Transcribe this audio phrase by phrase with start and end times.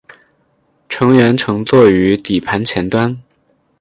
[0.89, 3.15] 乘员乘坐于底盘前端。